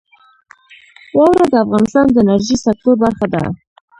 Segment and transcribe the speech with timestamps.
[1.17, 3.43] واوره د افغانستان د انرژۍ سکتور برخه ده.